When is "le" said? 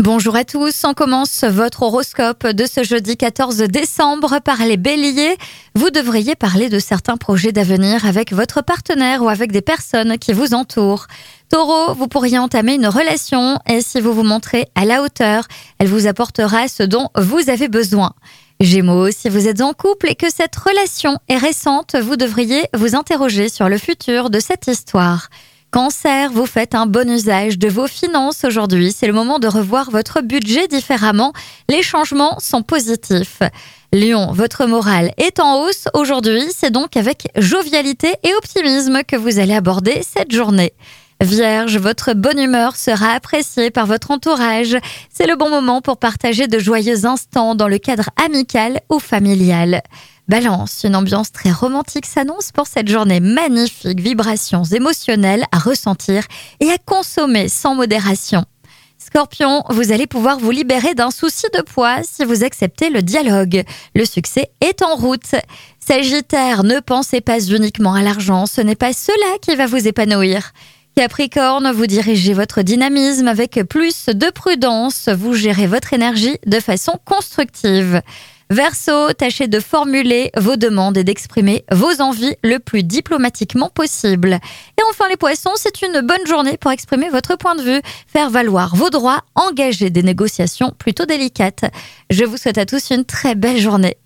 23.68-23.78, 29.06-29.12, 45.26-45.34, 47.66-47.78, 62.90-63.02, 63.96-64.04, 82.42-82.58